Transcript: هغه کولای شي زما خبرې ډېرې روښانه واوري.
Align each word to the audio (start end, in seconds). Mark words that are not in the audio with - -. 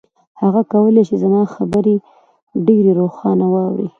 هغه 0.41 0.61
کولای 0.71 1.03
شي 1.09 1.15
زما 1.23 1.41
خبرې 1.55 1.95
ډېرې 2.65 2.91
روښانه 3.01 3.45
واوري. 3.53 3.87